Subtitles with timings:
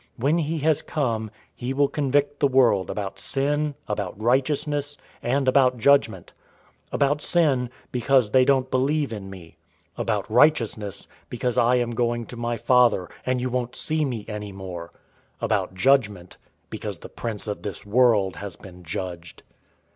[0.17, 5.47] 016:008 When he has come, he will convict the world about sin, about righteousness, and
[5.47, 6.33] about judgment;
[6.87, 9.57] 016:009 about sin, because they don't believe in me;
[9.99, 14.25] 016:010 about righteousness, because I am going to my Father, and you won't see me
[14.27, 14.87] any more;
[15.39, 16.37] 016:011 about judgment,
[16.71, 19.43] because the prince of this world has been judged.